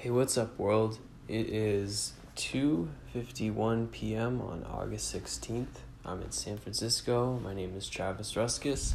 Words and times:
Hey, 0.00 0.10
what's 0.10 0.38
up, 0.38 0.56
world? 0.60 1.00
It 1.26 1.48
is 1.48 2.12
2:51 2.36 3.90
p.m. 3.90 4.40
on 4.40 4.64
August 4.70 5.12
16th. 5.12 5.82
I'm 6.04 6.22
in 6.22 6.30
San 6.30 6.56
Francisco. 6.56 7.40
My 7.42 7.52
name 7.52 7.76
is 7.76 7.88
Travis 7.88 8.34
Ruskus, 8.34 8.94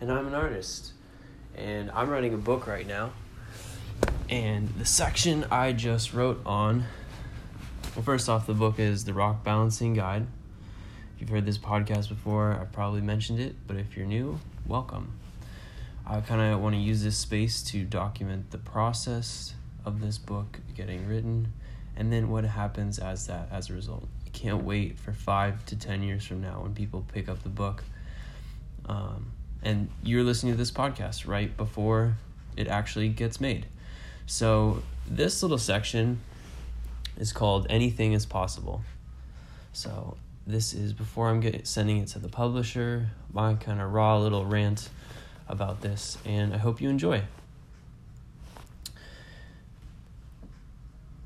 and 0.00 0.12
I'm 0.12 0.28
an 0.28 0.34
artist. 0.34 0.92
And 1.56 1.90
I'm 1.90 2.08
writing 2.08 2.34
a 2.34 2.36
book 2.36 2.68
right 2.68 2.86
now. 2.86 3.10
And 4.30 4.68
the 4.78 4.86
section 4.86 5.44
I 5.50 5.72
just 5.72 6.14
wrote 6.14 6.40
on 6.46 6.84
well, 7.96 8.04
first 8.04 8.28
off, 8.28 8.46
the 8.46 8.54
book 8.54 8.78
is 8.78 9.06
The 9.06 9.12
Rock 9.12 9.42
Balancing 9.42 9.94
Guide. 9.94 10.24
If 11.16 11.20
you've 11.20 11.30
heard 11.30 11.46
this 11.46 11.58
podcast 11.58 12.08
before, 12.08 12.52
I've 12.52 12.70
probably 12.70 13.00
mentioned 13.00 13.40
it, 13.40 13.56
but 13.66 13.76
if 13.76 13.96
you're 13.96 14.06
new, 14.06 14.38
welcome. 14.68 15.18
I 16.06 16.20
kind 16.20 16.40
of 16.40 16.60
want 16.60 16.76
to 16.76 16.80
use 16.80 17.02
this 17.02 17.16
space 17.16 17.60
to 17.72 17.82
document 17.82 18.52
the 18.52 18.58
process 18.58 19.54
of 19.84 20.00
this 20.00 20.18
book 20.18 20.60
getting 20.74 21.06
written 21.08 21.52
and 21.96 22.12
then 22.12 22.28
what 22.28 22.44
happens 22.44 22.98
as 22.98 23.26
that 23.28 23.48
as 23.52 23.70
a 23.70 23.74
result. 23.74 24.08
You 24.24 24.32
can't 24.32 24.64
wait 24.64 24.98
for 24.98 25.12
five 25.12 25.64
to 25.66 25.76
ten 25.76 26.02
years 26.02 26.26
from 26.26 26.40
now 26.40 26.62
when 26.62 26.74
people 26.74 27.04
pick 27.12 27.28
up 27.28 27.42
the 27.42 27.48
book. 27.48 27.84
Um, 28.86 29.32
and 29.62 29.88
you're 30.02 30.24
listening 30.24 30.52
to 30.52 30.58
this 30.58 30.70
podcast 30.70 31.26
right 31.26 31.56
before 31.56 32.16
it 32.56 32.66
actually 32.68 33.08
gets 33.08 33.40
made. 33.40 33.66
So 34.26 34.82
this 35.06 35.42
little 35.42 35.58
section 35.58 36.20
is 37.16 37.32
called 37.32 37.66
anything 37.70 38.12
is 38.12 38.26
possible. 38.26 38.82
So 39.72 40.16
this 40.46 40.74
is 40.74 40.92
before 40.92 41.28
i'm 41.28 41.40
get, 41.40 41.66
sending 41.66 41.98
it 41.98 42.08
to 42.08 42.18
the 42.18 42.28
publisher 42.28 43.08
my 43.32 43.54
kind 43.54 43.80
of 43.80 43.92
raw 43.92 44.18
little 44.18 44.44
rant 44.44 44.88
about 45.48 45.80
this 45.80 46.18
and 46.24 46.52
i 46.54 46.58
hope 46.58 46.80
you 46.80 46.88
enjoy 46.88 47.22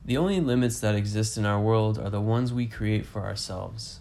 The 0.09 0.17
only 0.17 0.41
limits 0.41 0.81
that 0.81 0.95
exist 0.95 1.37
in 1.37 1.45
our 1.45 1.61
world 1.61 1.99
are 1.99 2.09
the 2.09 2.19
ones 2.19 2.51
we 2.51 2.67
create 2.67 3.05
for 3.05 3.27
ourselves. 3.27 4.01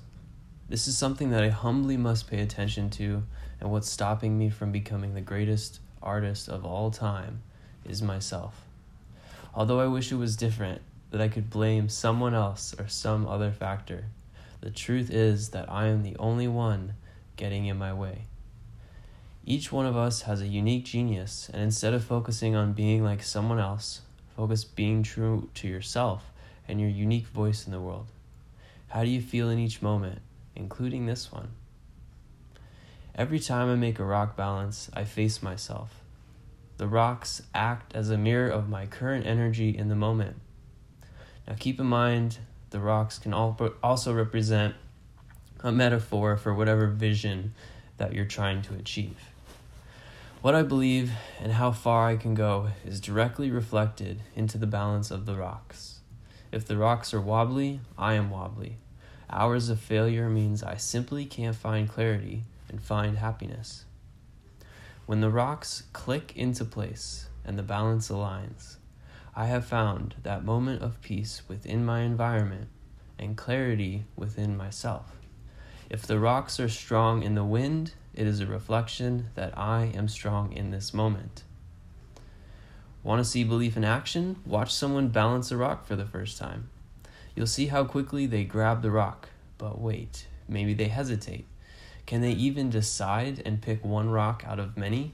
This 0.70 0.88
is 0.88 0.98
something 0.98 1.32
that 1.32 1.44
I 1.44 1.50
humbly 1.50 1.98
must 1.98 2.30
pay 2.30 2.40
attention 2.40 2.90
to, 2.92 3.24
and 3.60 3.70
what's 3.70 3.90
stopping 3.90 4.38
me 4.38 4.50
from 4.50 4.72
becoming 4.72 5.16
the 5.16 5.20
greatest 5.20 5.82
artist 6.02 6.48
of 6.48 6.64
all 6.64 6.92
time 6.92 7.42
is 7.84 8.02
myself. 8.02 8.62
Although 9.54 9.82
I 9.82 9.88
wish 9.88 10.10
it 10.14 10.16
was 10.16 10.38
different, 10.38 10.82
that 11.12 11.20
I 11.20 11.28
could 11.28 11.50
blame 11.50 11.90
someone 11.90 12.34
else 12.34 12.74
or 12.80 12.88
some 12.88 13.28
other 13.28 13.52
factor, 13.52 14.06
the 14.62 14.72
truth 14.72 15.10
is 15.12 15.50
that 15.50 15.70
I 15.70 15.88
am 15.88 16.04
the 16.04 16.16
only 16.20 16.48
one 16.48 16.94
getting 17.36 17.66
in 17.66 17.76
my 17.76 17.92
way. 17.92 18.28
Each 19.46 19.74
one 19.74 19.86
of 19.86 19.98
us 19.98 20.22
has 20.22 20.40
a 20.40 20.48
unique 20.48 20.86
genius, 20.86 21.50
and 21.52 21.62
instead 21.62 21.94
of 21.94 22.02
focusing 22.02 22.56
on 22.56 22.72
being 22.72 23.04
like 23.04 23.24
someone 23.24 23.60
else, 23.60 24.04
Focus 24.38 24.64
being 24.64 25.02
true 25.02 25.50
to 25.56 25.68
yourself 25.68 26.32
and 26.68 26.80
your 26.80 26.92
unique 26.92 27.26
voice 27.26 27.66
in 27.66 27.72
the 27.72 27.82
world. 27.82 28.06
How 28.90 29.04
do 29.04 29.10
you 29.10 29.20
feel 29.20 29.50
in 29.50 29.58
each 29.58 29.82
moment, 29.82 30.20
including 30.56 31.08
this 31.08 31.32
one? 31.32 31.50
Every 33.16 33.40
time 33.40 33.68
I 33.68 33.74
make 33.74 33.98
a 33.98 34.06
rock 34.06 34.38
balance, 34.38 34.92
I 34.94 35.06
face 35.06 35.42
myself. 35.42 36.02
The 36.78 36.88
rocks 36.88 37.42
act 37.56 37.96
as 37.96 38.12
a 38.12 38.18
mirror 38.18 38.48
of 38.48 38.70
my 38.70 38.86
current 38.86 39.26
energy 39.26 39.76
in 39.76 39.90
the 39.90 39.96
moment. 39.96 40.36
Now, 41.48 41.56
keep 41.58 41.80
in 41.80 41.88
mind, 41.88 42.38
the 42.70 42.80
rocks 42.80 43.18
can 43.18 43.34
also 43.34 44.14
represent 44.14 44.76
a 45.62 45.72
metaphor 45.72 46.38
for 46.38 46.54
whatever 46.54 46.86
vision 46.86 47.56
that 47.98 48.14
you're 48.14 48.26
trying 48.26 48.62
to 48.62 48.76
achieve. 48.76 49.18
What 50.44 50.54
I 50.54 50.62
believe 50.62 51.14
and 51.42 51.54
how 51.54 51.72
far 51.72 52.08
I 52.08 52.16
can 52.16 52.36
go 52.36 52.70
is 52.86 53.02
directly 53.02 53.50
reflected 53.50 54.22
into 54.36 54.60
the 54.60 54.68
balance 54.68 55.10
of 55.10 55.26
the 55.26 55.36
rocks. 55.36 56.02
If 56.52 56.68
the 56.68 56.78
rocks 56.78 57.12
are 57.12 57.20
wobbly, 57.20 57.80
I 57.98 58.14
am 58.14 58.30
wobbly. 58.30 58.78
Hours 59.32 59.70
of 59.70 59.80
failure 59.80 60.30
means 60.30 60.62
I 60.62 60.78
simply 60.78 61.26
can't 61.26 61.56
find 61.56 61.90
clarity 61.90 62.44
and 62.70 62.80
find 62.80 63.18
happiness. 63.18 63.86
When 65.08 65.22
the 65.22 65.32
rocks 65.32 65.84
click 65.92 66.34
into 66.36 66.66
place 66.66 67.30
and 67.44 67.58
the 67.58 67.64
balance 67.64 68.10
aligns, 68.10 68.76
I 69.36 69.48
have 69.48 69.66
found 69.66 70.16
that 70.22 70.46
moment 70.46 70.84
of 70.84 71.02
peace 71.02 71.42
within 71.48 71.84
my 71.84 72.02
environment 72.02 72.68
and 73.18 73.36
clarity 73.36 74.06
within 74.16 74.56
myself. 74.56 75.18
If 75.90 76.04
the 76.04 76.20
rocks 76.20 76.60
are 76.60 76.70
strong 76.70 77.24
in 77.24 77.34
the 77.34 77.44
wind 77.44 77.94
it 78.18 78.26
is 78.26 78.40
a 78.40 78.48
reflection 78.48 79.28
that 79.36 79.56
I 79.56 79.92
am 79.94 80.08
strong 80.08 80.52
in 80.52 80.72
this 80.72 80.92
moment. 80.92 81.44
Want 83.04 83.24
to 83.24 83.30
see 83.30 83.44
belief 83.44 83.78
in 83.78 83.86
action? 83.86 84.38
Watch 84.44 84.74
someone 84.74 85.10
balance 85.10 85.52
a 85.52 85.58
rock 85.58 85.86
for 85.86 85.96
the 85.96 86.06
first 86.06 86.40
time. 86.40 86.70
You'll 87.36 87.46
see 87.46 87.68
how 87.68 87.84
quickly 87.84 88.26
they 88.26 88.44
grab 88.44 88.82
the 88.82 88.90
rock, 88.90 89.30
but 89.60 89.80
wait, 89.80 90.26
maybe 90.50 90.74
they 90.74 90.88
hesitate. 90.88 91.46
Can 92.08 92.22
they 92.22 92.32
even 92.32 92.72
decide 92.72 93.44
and 93.46 93.62
pick 93.62 93.86
one 93.86 94.10
rock 94.10 94.44
out 94.48 94.60
of 94.60 94.76
many? 94.76 95.14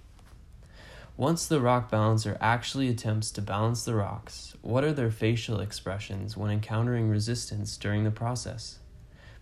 Once 1.17 1.45
the 1.45 1.59
rock 1.59 1.91
balancer 1.91 2.37
actually 2.39 2.87
attempts 2.87 3.31
to 3.31 3.41
balance 3.41 3.83
the 3.83 3.95
rocks, 3.95 4.55
what 4.61 4.85
are 4.85 4.93
their 4.93 5.11
facial 5.11 5.59
expressions 5.59 6.37
when 6.37 6.49
encountering 6.49 7.09
resistance 7.09 7.75
during 7.75 8.05
the 8.05 8.11
process? 8.11 8.79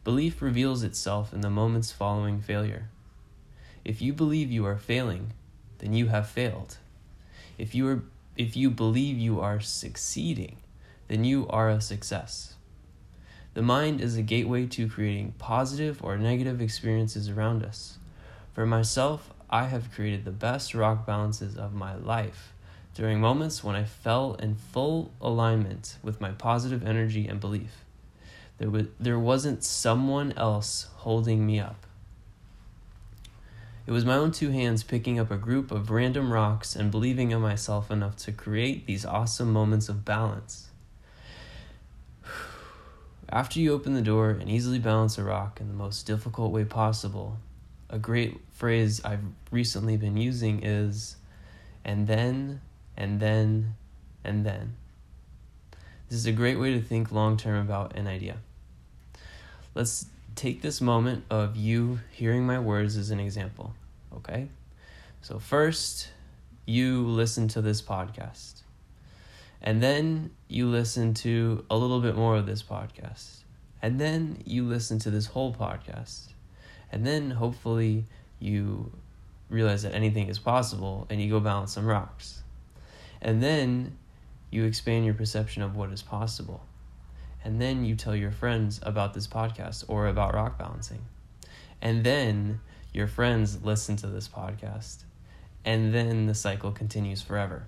Belief 0.04 0.42
reveals 0.42 0.82
itself 0.82 1.32
in 1.32 1.42
the 1.42 1.50
moments 1.52 1.92
following 1.92 2.42
failure. 2.42 2.90
If 3.84 4.02
you 4.02 4.14
believe 4.14 4.52
you 4.52 4.66
are 4.66 4.78
failing, 4.78 5.34
then 5.80 5.94
you 5.94 6.08
have 6.08 6.28
failed. 6.28 6.78
If 7.58 7.74
you 7.74 7.88
are 7.88 8.04
if 8.38 8.56
you 8.56 8.70
believe 8.70 9.18
you 9.18 9.42
are 9.42 9.60
succeeding, 9.60 10.58
then 11.08 11.24
you 11.26 11.48
are 11.50 11.70
a 11.70 11.82
success. 11.82 12.56
The 13.54 13.62
mind 13.62 14.00
is 14.00 14.16
a 14.16 14.22
gateway 14.22 14.66
to 14.68 14.88
creating 14.88 15.34
positive 15.38 16.02
or 16.04 16.18
negative 16.18 16.62
experiences 16.62 17.28
around 17.28 17.64
us. 17.64 17.98
For 18.54 18.66
myself, 18.66 19.34
I 19.50 19.66
have 19.66 19.92
created 19.92 20.24
the 20.24 20.32
best 20.32 20.74
rock 20.74 21.06
balances 21.06 21.58
of 21.58 21.74
my 21.74 21.96
life 21.96 22.54
during 22.96 23.20
moments 23.20 23.64
when 23.64 23.76
I 23.76 23.84
fell 23.84 24.36
in 24.36 24.56
full 24.56 25.12
alignment 25.20 25.98
with 26.02 26.22
my 26.22 26.32
positive 26.32 26.86
energy 26.86 27.28
and 27.28 27.40
belief. 27.40 27.84
There, 28.58 28.70
was, 28.70 28.86
there 29.00 29.20
wasn't 29.20 29.64
someone 29.64 30.34
else 30.34 30.88
holding 30.98 31.46
me 31.46 31.60
up. 31.60 31.86
It 33.92 33.94
was 33.94 34.06
my 34.06 34.16
own 34.16 34.32
two 34.32 34.52
hands 34.52 34.84
picking 34.84 35.20
up 35.20 35.30
a 35.32 35.36
group 35.36 35.70
of 35.70 35.92
random 35.92 36.32
rocks 36.32 36.78
and 36.78 36.90
believing 36.90 37.32
in 37.32 37.42
myself 37.42 37.92
enough 37.92 38.16
to 38.20 38.32
create 38.32 38.86
these 38.86 39.06
awesome 39.06 39.52
moments 39.52 39.90
of 39.90 40.06
balance. 40.06 40.70
After 43.30 43.60
you 43.60 43.74
open 43.74 43.94
the 43.94 44.02
door 44.02 44.30
and 44.30 44.48
easily 44.50 44.80
balance 44.80 45.18
a 45.18 45.26
rock 45.26 45.60
in 45.60 45.68
the 45.68 45.74
most 45.74 46.08
difficult 46.08 46.54
way 46.54 46.64
possible, 46.64 47.40
a 47.90 48.00
great 48.00 48.40
phrase 48.54 49.04
I've 49.04 49.26
recently 49.52 49.98
been 49.98 50.16
using 50.16 50.64
is, 50.64 51.18
and 51.84 52.08
then, 52.08 52.62
and 52.96 53.20
then, 53.20 53.76
and 54.24 54.46
then. 54.46 54.78
This 56.08 56.18
is 56.18 56.26
a 56.26 56.32
great 56.32 56.58
way 56.58 56.72
to 56.72 56.82
think 56.82 57.12
long 57.12 57.36
term 57.36 57.60
about 57.60 57.98
an 57.98 58.08
idea. 58.08 58.38
Let's 59.76 60.06
take 60.38 60.62
this 60.62 60.80
moment 60.80 61.26
of 61.30 61.58
you 61.58 62.00
hearing 62.12 62.46
my 62.46 62.58
words 62.58 62.96
as 62.96 63.12
an 63.12 63.20
example, 63.20 63.76
okay? 64.18 64.50
So, 65.22 65.40
first, 65.40 66.10
you 66.66 67.06
listen 67.06 67.48
to 67.50 67.62
this 67.62 67.82
podcast. 67.82 68.62
And 69.62 69.82
then 69.82 70.32
you 70.48 70.68
listen 70.68 71.14
to 71.16 71.66
a 71.70 71.78
little 71.78 72.00
bit 72.00 72.16
more 72.16 72.36
of 72.36 72.46
this 72.46 72.64
podcast. 72.64 73.44
And 73.82 74.00
then 74.00 74.42
you 74.46 74.64
listen 74.64 74.98
to 75.00 75.12
this 75.12 75.28
whole 75.28 75.54
podcast. 75.54 76.30
And 76.92 77.06
then 77.06 77.32
hopefully 77.32 78.06
you 78.40 78.92
realize 79.50 79.84
that 79.84 79.94
anything 79.94 80.28
is 80.30 80.40
possible 80.40 81.06
and 81.10 81.22
you 81.22 81.30
go 81.30 81.40
balance 81.40 81.74
some 81.74 81.86
rocks. 81.86 82.42
And 83.22 83.42
then 83.42 83.98
you 84.50 84.66
expand 84.66 85.06
your 85.06 85.14
perception 85.14 85.62
of 85.62 85.76
what 85.76 85.92
is 85.92 86.02
possible 86.02 86.62
and 87.44 87.62
then 87.62 87.84
you 87.86 87.96
tell 87.96 88.16
your 88.16 88.32
friends 88.32 88.80
about 88.84 89.14
this 89.14 89.28
podcast 89.28 89.84
or 89.88 90.08
about 90.08 90.34
rock 90.34 90.58
balancing. 90.58 91.02
And 91.82 92.04
then 92.04 92.60
your 92.94 93.08
friends 93.08 93.64
listen 93.64 93.96
to 93.98 94.08
this 94.08 94.28
podcast. 94.28 95.04
And 95.64 95.94
then 95.94 96.26
the 96.26 96.34
cycle 96.34 96.72
continues 96.72 97.22
forever. 97.22 97.68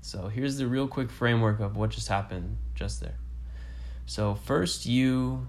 So 0.00 0.28
here's 0.28 0.58
the 0.58 0.66
real 0.66 0.88
quick 0.88 1.10
framework 1.10 1.60
of 1.60 1.76
what 1.76 1.90
just 1.90 2.08
happened 2.08 2.56
just 2.74 3.00
there. 3.00 3.16
So 4.06 4.34
first 4.34 4.86
you, 4.86 5.48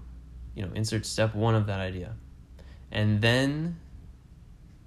you 0.54 0.64
know, 0.64 0.72
insert 0.74 1.06
step 1.06 1.34
1 1.34 1.54
of 1.54 1.66
that 1.66 1.80
idea. 1.80 2.14
And 2.90 3.20
then 3.20 3.78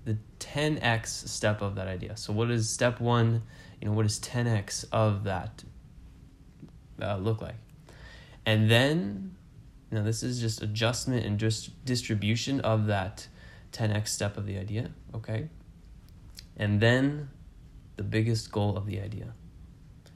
the 0.05 0.17
10x 0.39 1.27
step 1.27 1.61
of 1.61 1.75
that 1.75 1.87
idea. 1.87 2.17
So 2.17 2.33
what 2.33 2.49
is 2.49 2.69
step 2.69 2.99
1, 2.99 3.41
you 3.79 3.87
know, 3.87 3.93
what 3.93 4.05
is 4.05 4.19
10x 4.19 4.85
of 4.91 5.23
that 5.25 5.63
uh, 7.01 7.17
look 7.17 7.41
like? 7.41 7.55
And 8.45 8.69
then, 8.69 9.35
know, 9.97 10.03
this 10.03 10.23
is 10.23 10.41
just 10.41 10.61
adjustment 10.61 11.25
and 11.25 11.39
just 11.39 11.85
distribution 11.85 12.59
of 12.61 12.87
that 12.87 13.27
10x 13.71 14.07
step 14.09 14.37
of 14.37 14.45
the 14.45 14.57
idea, 14.57 14.91
okay? 15.13 15.49
And 16.57 16.79
then 16.79 17.29
the 17.97 18.03
biggest 18.03 18.51
goal 18.51 18.77
of 18.77 18.85
the 18.85 18.99
idea. 18.99 19.33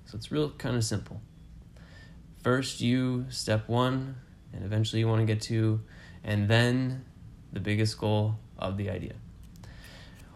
So 0.05 0.17
it's 0.17 0.31
real 0.31 0.51
kind 0.51 0.75
of 0.75 0.83
simple. 0.83 1.21
first 2.41 2.79
you, 2.79 3.25
step 3.29 3.67
one, 3.67 4.15
and 4.53 4.63
eventually 4.63 4.99
you 4.99 5.07
want 5.07 5.19
to 5.19 5.25
get 5.25 5.41
to, 5.41 5.81
and 6.23 6.47
then 6.47 7.03
the 7.51 7.59
biggest 7.59 7.97
goal 7.97 8.35
of 8.57 8.77
the 8.77 8.89
idea. 8.89 9.13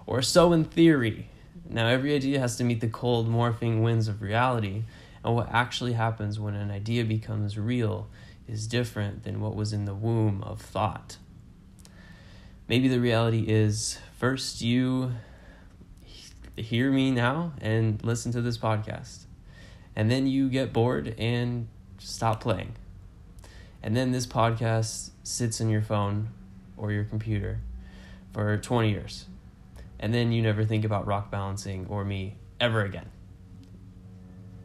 Or 0.08 0.22
so 0.24 0.52
in 0.54 0.66
theory. 0.66 1.30
Now, 1.70 1.88
every 1.88 2.16
idea 2.16 2.40
has 2.40 2.56
to 2.58 2.64
meet 2.64 2.82
the 2.82 2.88
cold, 2.88 3.30
morphing 3.30 3.84
winds 3.84 4.08
of 4.08 4.24
reality, 4.24 4.84
and 5.24 5.36
what 5.36 5.50
actually 5.52 5.94
happens 5.94 6.40
when 6.40 6.56
an 6.56 6.72
idea 6.72 7.04
becomes 7.04 7.60
real 7.60 8.08
is 8.48 8.66
different 8.66 9.24
than 9.24 9.40
what 9.40 9.56
was 9.56 9.72
in 9.72 9.86
the 9.86 9.94
womb 9.94 10.42
of 10.44 10.60
thought. 10.60 11.18
Maybe 12.70 12.88
the 12.88 13.00
reality 13.00 13.46
is 13.48 13.98
first 14.20 14.62
you 14.62 15.14
hear 16.56 16.92
me 16.92 17.10
now 17.10 17.54
and 17.60 18.00
listen 18.04 18.32
to 18.34 18.42
this 18.44 18.60
podcast, 18.60 19.26
and 19.96 20.12
then 20.12 20.28
you 20.28 20.50
get 20.50 20.72
bored 20.72 21.16
and 21.18 21.68
stop 21.98 22.42
playing. 22.42 22.76
And 23.82 23.98
then 23.98 24.12
this 24.12 24.28
podcast 24.28 25.10
sits 25.24 25.60
in 25.60 25.72
your 25.72 25.82
phone 25.82 26.30
or 26.78 26.92
your 26.92 27.06
computer 27.06 27.60
for 28.34 28.56
20 28.56 28.92
years. 28.92 29.26
And 30.00 30.14
then 30.14 30.32
you 30.32 30.44
never 30.44 30.64
think 30.64 30.86
about 30.86 31.08
rock 31.08 31.32
balancing 31.32 31.88
or 31.90 32.06
me 32.06 32.36
ever 32.60 32.84
again. 32.84 33.10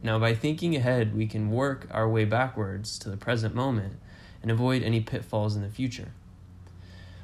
Now, 0.03 0.19
by 0.19 0.35
thinking 0.35 0.75
ahead, 0.75 1.17
we 1.17 1.25
can 1.25 1.49
work 1.49 1.87
our 1.89 2.07
way 2.07 2.25
backwards 2.25 2.99
to 2.99 3.09
the 3.09 3.17
present 3.17 3.55
moment 3.55 3.95
and 4.43 4.51
avoid 4.51 4.83
any 4.83 5.01
pitfalls 5.01 5.55
in 5.55 5.63
the 5.63 5.69
future. 5.69 6.11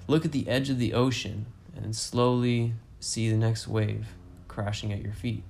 Look 0.07 0.25
at 0.25 0.31
the 0.31 0.48
edge 0.48 0.69
of 0.69 0.80
the 0.80 0.94
ocean 0.94 1.45
and 1.75 1.95
slowly 1.95 2.74
see 3.00 3.30
the 3.30 3.38
next 3.38 3.68
wave 3.68 4.07
crashing 4.48 4.92
at 4.92 5.01
your 5.01 5.13
feet. 5.13 5.44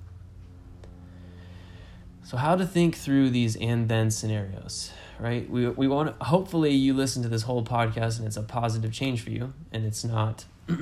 So, 2.24 2.36
how 2.36 2.54
to 2.56 2.66
think 2.66 2.94
through 2.94 3.30
these 3.30 3.56
and 3.56 3.88
then 3.88 4.10
scenarios, 4.10 4.92
right? 5.18 5.48
We, 5.50 5.68
we 5.68 5.88
want 5.88 6.18
to, 6.18 6.24
hopefully, 6.24 6.70
you 6.70 6.94
listen 6.94 7.22
to 7.24 7.28
this 7.28 7.42
whole 7.42 7.64
podcast 7.64 8.18
and 8.18 8.26
it's 8.26 8.36
a 8.36 8.42
positive 8.42 8.92
change 8.92 9.22
for 9.22 9.30
you 9.30 9.52
and 9.72 9.84
it's 9.84 10.04
not 10.04 10.44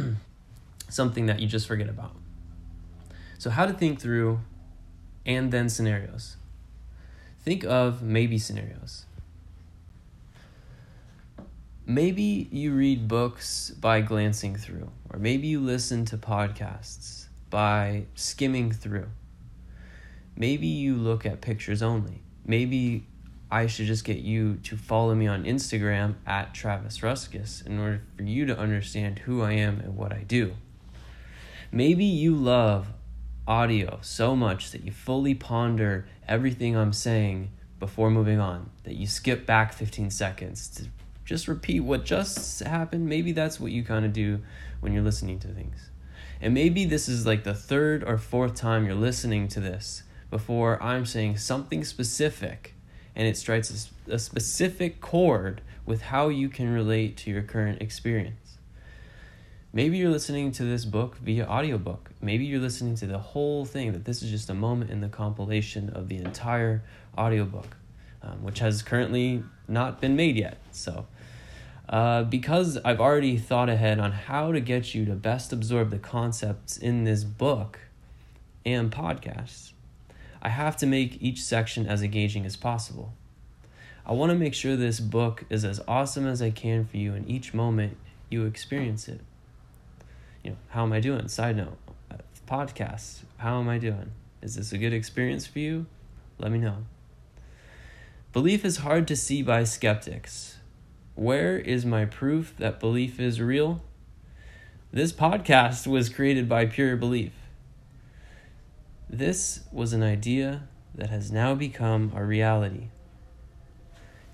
something 0.88 1.26
that 1.26 1.40
you 1.40 1.46
just 1.46 1.66
forget 1.66 1.88
about. 1.88 2.14
So, 3.38 3.48
how 3.48 3.64
to 3.64 3.72
think 3.72 4.00
through 4.00 4.40
and 5.24 5.50
then 5.50 5.68
scenarios. 5.68 6.36
Think 7.42 7.64
of 7.64 8.02
maybe 8.02 8.38
scenarios. 8.38 9.06
Maybe 11.90 12.48
you 12.52 12.70
read 12.70 13.08
books 13.08 13.70
by 13.70 14.00
glancing 14.00 14.54
through, 14.54 14.92
or 15.12 15.18
maybe 15.18 15.48
you 15.48 15.58
listen 15.58 16.04
to 16.04 16.16
podcasts 16.16 17.26
by 17.50 18.04
skimming 18.14 18.70
through. 18.70 19.08
Maybe 20.36 20.68
you 20.68 20.94
look 20.94 21.26
at 21.26 21.40
pictures 21.40 21.82
only. 21.82 22.22
Maybe 22.46 23.08
I 23.50 23.66
should 23.66 23.86
just 23.86 24.04
get 24.04 24.18
you 24.18 24.58
to 24.62 24.76
follow 24.76 25.16
me 25.16 25.26
on 25.26 25.42
Instagram 25.42 26.14
at 26.28 26.54
Travis 26.54 27.00
Ruskus 27.00 27.66
in 27.66 27.80
order 27.80 28.02
for 28.16 28.22
you 28.22 28.46
to 28.46 28.56
understand 28.56 29.18
who 29.18 29.42
I 29.42 29.54
am 29.54 29.80
and 29.80 29.96
what 29.96 30.12
I 30.12 30.22
do. 30.22 30.54
Maybe 31.72 32.04
you 32.04 32.36
love 32.36 32.86
audio 33.48 33.98
so 34.00 34.36
much 34.36 34.70
that 34.70 34.84
you 34.84 34.92
fully 34.92 35.34
ponder 35.34 36.06
everything 36.28 36.76
I'm 36.76 36.92
saying 36.92 37.50
before 37.80 38.12
moving 38.12 38.38
on, 38.38 38.70
that 38.84 38.94
you 38.94 39.08
skip 39.08 39.44
back 39.44 39.72
15 39.72 40.10
seconds 40.10 40.68
to 40.68 40.84
just 41.30 41.46
repeat 41.46 41.78
what 41.78 42.04
just 42.04 42.58
happened. 42.58 43.08
Maybe 43.08 43.30
that's 43.30 43.60
what 43.60 43.70
you 43.70 43.84
kind 43.84 44.04
of 44.04 44.12
do 44.12 44.40
when 44.80 44.92
you're 44.92 45.04
listening 45.04 45.38
to 45.38 45.46
things. 45.46 45.88
And 46.40 46.52
maybe 46.52 46.84
this 46.84 47.08
is 47.08 47.24
like 47.24 47.44
the 47.44 47.54
third 47.54 48.02
or 48.02 48.18
fourth 48.18 48.56
time 48.56 48.84
you're 48.84 48.96
listening 48.96 49.46
to 49.48 49.60
this 49.60 50.02
before 50.28 50.82
I'm 50.82 51.06
saying 51.06 51.36
something 51.36 51.84
specific 51.84 52.74
and 53.14 53.28
it 53.28 53.36
strikes 53.36 53.88
a, 54.08 54.14
a 54.14 54.18
specific 54.18 55.00
chord 55.00 55.60
with 55.86 56.02
how 56.02 56.30
you 56.30 56.48
can 56.48 56.68
relate 56.74 57.16
to 57.18 57.30
your 57.30 57.42
current 57.42 57.80
experience. 57.80 58.58
Maybe 59.72 59.98
you're 59.98 60.10
listening 60.10 60.50
to 60.52 60.64
this 60.64 60.84
book 60.84 61.16
via 61.18 61.46
audiobook. 61.46 62.10
Maybe 62.20 62.44
you're 62.44 62.58
listening 62.58 62.96
to 62.96 63.06
the 63.06 63.18
whole 63.18 63.64
thing, 63.64 63.92
that 63.92 64.04
this 64.04 64.20
is 64.20 64.32
just 64.32 64.50
a 64.50 64.54
moment 64.54 64.90
in 64.90 65.00
the 65.00 65.08
compilation 65.08 65.90
of 65.90 66.08
the 66.08 66.16
entire 66.16 66.82
audiobook, 67.16 67.76
um, 68.20 68.42
which 68.42 68.58
has 68.58 68.82
currently 68.82 69.44
not 69.68 70.00
been 70.00 70.16
made 70.16 70.36
yet. 70.36 70.58
So, 70.72 71.06
uh, 71.90 72.22
because 72.22 72.78
I've 72.84 73.00
already 73.00 73.36
thought 73.36 73.68
ahead 73.68 73.98
on 73.98 74.12
how 74.12 74.52
to 74.52 74.60
get 74.60 74.94
you 74.94 75.04
to 75.06 75.14
best 75.14 75.52
absorb 75.52 75.90
the 75.90 75.98
concepts 75.98 76.76
in 76.76 77.02
this 77.02 77.24
book 77.24 77.80
and 78.64 78.92
podcast, 78.92 79.72
I 80.40 80.50
have 80.50 80.76
to 80.78 80.86
make 80.86 81.20
each 81.20 81.42
section 81.42 81.88
as 81.88 82.02
engaging 82.02 82.46
as 82.46 82.54
possible. 82.54 83.12
I 84.06 84.12
want 84.12 84.30
to 84.30 84.38
make 84.38 84.54
sure 84.54 84.76
this 84.76 85.00
book 85.00 85.44
is 85.50 85.64
as 85.64 85.80
awesome 85.88 86.28
as 86.28 86.40
I 86.40 86.50
can 86.50 86.84
for 86.84 86.96
you 86.96 87.12
in 87.14 87.28
each 87.28 87.52
moment 87.52 87.96
you 88.30 88.46
experience 88.46 89.08
it. 89.08 89.20
You 90.44 90.50
know, 90.50 90.56
how 90.68 90.84
am 90.84 90.92
I 90.92 91.00
doing? 91.00 91.26
Side 91.26 91.56
note, 91.56 91.76
uh, 92.08 92.18
podcast, 92.46 93.22
how 93.38 93.58
am 93.58 93.68
I 93.68 93.78
doing? 93.78 94.12
Is 94.42 94.54
this 94.54 94.72
a 94.72 94.78
good 94.78 94.92
experience 94.92 95.44
for 95.44 95.58
you? 95.58 95.86
Let 96.38 96.52
me 96.52 96.58
know. 96.58 96.84
Belief 98.32 98.64
is 98.64 98.78
hard 98.78 99.08
to 99.08 99.16
see 99.16 99.42
by 99.42 99.64
skeptics 99.64 100.59
where 101.20 101.58
is 101.58 101.84
my 101.84 102.06
proof 102.06 102.54
that 102.56 102.80
belief 102.80 103.20
is 103.20 103.42
real? 103.42 103.82
This 104.90 105.12
podcast 105.12 105.86
was 105.86 106.08
created 106.08 106.48
by 106.48 106.64
pure 106.64 106.96
belief. 106.96 107.32
This 109.10 109.64
was 109.70 109.92
an 109.92 110.02
idea 110.02 110.62
that 110.94 111.10
has 111.10 111.30
now 111.30 111.54
become 111.54 112.10
a 112.16 112.24
reality. 112.24 112.84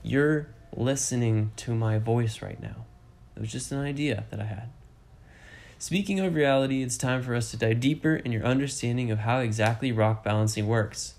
You're 0.05 0.47
listening 0.77 1.51
to 1.57 1.75
my 1.75 1.99
voice 1.99 2.41
right 2.41 2.63
now. 2.63 2.87
It 3.35 3.41
was 3.41 3.51
just 3.51 3.73
an 3.73 3.81
idea 3.81 4.23
that 4.31 4.39
I 4.39 4.45
had. 4.45 4.69
Speaking 5.81 6.21
of 6.21 6.37
reality, 6.37 6.85
it's 6.85 6.97
time 6.97 7.21
for 7.21 7.35
us 7.35 7.51
to 7.51 7.57
dive 7.57 7.81
deeper 7.81 8.15
in 8.15 8.31
your 8.31 8.45
understanding 8.45 9.11
of 9.11 9.19
how 9.19 9.41
exactly 9.41 9.91
rock 9.91 10.23
balancing 10.23 10.69
works. 10.69 11.15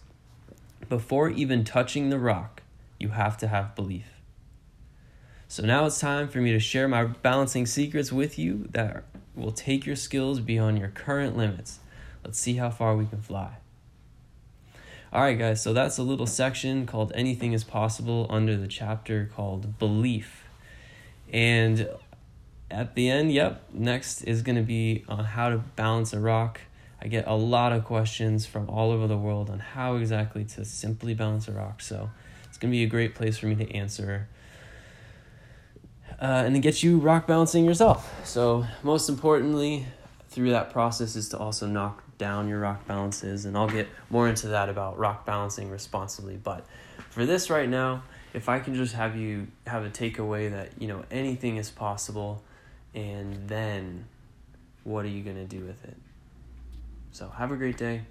Before 0.87 1.29
even 1.29 1.65
touching 1.65 2.07
the 2.07 2.19
rock, 2.19 2.61
you 2.97 3.09
have 3.09 3.37
to 3.39 3.49
have 3.49 3.75
belief. 3.75 4.16
So 5.49 5.63
now 5.63 5.85
it's 5.85 5.99
time 5.99 6.27
for 6.27 6.39
me 6.39 6.51
to 6.51 6.59
share 6.59 6.89
my 6.89 7.05
balancing 7.05 7.65
secrets 7.65 8.11
with 8.11 8.37
you 8.37 8.67
that 8.71 9.05
will 9.33 9.53
take 9.53 9.85
your 9.85 9.95
skills 9.95 10.41
beyond 10.41 10.77
your 10.77 10.89
current 10.89 11.37
limits. 11.37 11.79
Let's 12.23 12.37
see 12.37 12.55
how 12.55 12.69
far 12.69 12.97
we 12.97 13.05
can 13.05 13.21
fly. 13.21 13.55
All 15.13 15.21
right, 15.21 15.39
guys, 15.39 15.63
so 15.63 15.71
that's 15.71 15.97
a 15.97 16.03
little 16.03 16.27
section 16.27 16.85
called 16.85 17.13
Anything 17.15 17.53
is 17.53 17.63
Possible 17.63 18.27
under 18.29 18.57
the 18.57 18.67
chapter 18.67 19.31
called 19.33 19.79
Belief. 19.79 20.43
And 21.31 21.87
at 22.69 22.95
the 22.95 23.09
end, 23.09 23.31
yep, 23.31 23.63
next 23.71 24.23
is 24.23 24.41
going 24.41 24.57
to 24.57 24.63
be 24.63 25.05
on 25.07 25.23
how 25.23 25.47
to 25.47 25.59
balance 25.77 26.11
a 26.11 26.19
rock. 26.19 26.59
I 27.01 27.07
get 27.07 27.25
a 27.25 27.35
lot 27.35 27.71
of 27.71 27.85
questions 27.85 28.45
from 28.45 28.69
all 28.69 28.91
over 28.91 29.07
the 29.07 29.17
world 29.17 29.49
on 29.49 29.59
how 29.59 29.95
exactly 29.95 30.43
to 30.43 30.65
simply 30.65 31.13
balance 31.13 31.47
a 31.47 31.53
rock. 31.53 31.79
So 31.79 32.09
it's 32.49 32.57
going 32.57 32.69
to 32.69 32.77
be 32.77 32.83
a 32.83 32.87
great 32.87 33.15
place 33.15 33.37
for 33.37 33.45
me 33.45 33.55
to 33.55 33.71
answer 33.73 34.27
uh, 36.21 36.43
and 36.45 36.55
it 36.55 36.59
gets 36.59 36.83
you 36.83 36.97
rock 36.97 37.27
balancing 37.27 37.65
yourself. 37.65 38.25
So, 38.25 38.65
most 38.83 39.09
importantly, 39.09 39.85
through 40.29 40.51
that 40.51 40.71
process 40.71 41.15
is 41.15 41.29
to 41.29 41.37
also 41.37 41.67
knock 41.67 42.03
down 42.17 42.47
your 42.47 42.59
rock 42.59 42.87
balances, 42.87 43.45
and 43.45 43.57
I'll 43.57 43.69
get 43.69 43.87
more 44.09 44.27
into 44.27 44.47
that 44.49 44.69
about 44.69 44.97
rock 44.97 45.25
balancing 45.25 45.69
responsibly. 45.69 46.35
But 46.35 46.65
for 47.09 47.25
this 47.25 47.49
right 47.49 47.69
now, 47.69 48.03
if 48.33 48.49
I 48.49 48.59
can 48.59 48.75
just 48.75 48.93
have 48.93 49.15
you 49.15 49.47
have 49.65 49.85
a 49.85 49.89
takeaway 49.89 50.51
that 50.51 50.71
you 50.79 50.87
know 50.87 51.03
anything 51.11 51.57
is 51.57 51.69
possible, 51.69 52.43
and 52.95 53.47
then 53.47 54.05
what 54.83 55.05
are 55.05 55.09
you 55.09 55.23
gonna 55.23 55.45
do 55.45 55.59
with 55.59 55.83
it? 55.85 55.97
So, 57.11 57.29
have 57.29 57.51
a 57.51 57.55
great 57.55 57.77
day. 57.77 58.03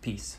Peace. 0.00 0.38